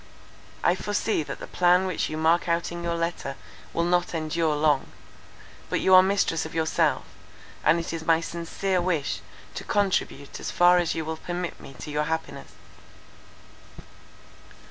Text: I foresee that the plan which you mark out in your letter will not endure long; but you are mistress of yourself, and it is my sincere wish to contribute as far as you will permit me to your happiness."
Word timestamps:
I 0.63 0.73
foresee 0.73 1.21
that 1.21 1.37
the 1.39 1.45
plan 1.45 1.85
which 1.85 2.09
you 2.09 2.17
mark 2.17 2.49
out 2.49 2.71
in 2.71 2.81
your 2.83 2.95
letter 2.95 3.35
will 3.71 3.83
not 3.83 4.15
endure 4.15 4.55
long; 4.55 4.87
but 5.69 5.79
you 5.79 5.93
are 5.93 6.01
mistress 6.01 6.43
of 6.43 6.55
yourself, 6.55 7.05
and 7.63 7.79
it 7.79 7.93
is 7.93 8.03
my 8.03 8.19
sincere 8.19 8.81
wish 8.81 9.21
to 9.53 9.63
contribute 9.63 10.39
as 10.39 10.49
far 10.49 10.79
as 10.79 10.95
you 10.95 11.05
will 11.05 11.17
permit 11.17 11.59
me 11.59 11.75
to 11.77 11.91
your 11.91 12.05
happiness." 12.05 12.53